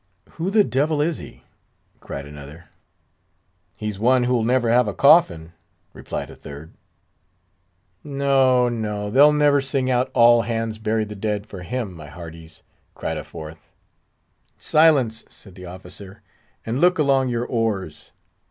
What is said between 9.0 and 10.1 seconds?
they'll never sing out,